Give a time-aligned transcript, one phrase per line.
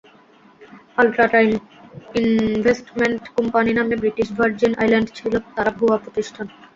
[0.97, 1.49] Ultra Time
[2.19, 6.45] Investment Company নামে British Virgin আইল্যান্ডে ছিল তাঁর ভুয়া প্রতিষ্ঠান।